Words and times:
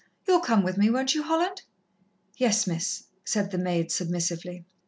You'll 0.27 0.39
come 0.39 0.63
with 0.63 0.77
me, 0.79 0.89
won't 0.89 1.13
you, 1.13 1.21
Holland?" 1.21 1.61
"Yes, 2.35 2.65
Miss," 2.65 3.03
said 3.23 3.51
the 3.51 3.59
maid 3.59 3.91
submissively. 3.91 4.65